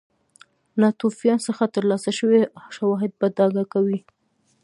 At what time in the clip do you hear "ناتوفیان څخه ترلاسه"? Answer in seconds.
0.81-2.11